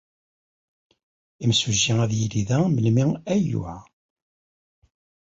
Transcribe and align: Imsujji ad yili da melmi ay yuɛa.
Imsujji 1.43 1.93
ad 2.03 2.11
yili 2.19 2.41
da 2.49 2.57
melmi 2.67 3.03
ay 3.31 3.41
yuɛa. 3.49 3.77